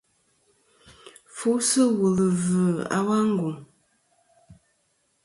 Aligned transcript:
Fu 1.35 1.49
sɨ̂ 1.67 1.85
wùl 1.97 2.17
ɨ̀ 2.27 2.31
vzɨ̀ 2.39 2.67
a 2.95 2.97
wa 3.07 3.17
ngùŋ. 3.31 3.53